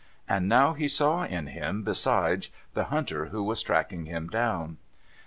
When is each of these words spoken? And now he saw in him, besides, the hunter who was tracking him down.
And 0.27 0.49
now 0.49 0.73
he 0.73 0.87
saw 0.87 1.25
in 1.25 1.45
him, 1.45 1.83
besides, 1.83 2.49
the 2.73 2.85
hunter 2.85 3.25
who 3.27 3.43
was 3.43 3.61
tracking 3.61 4.05
him 4.07 4.29
down. 4.29 4.77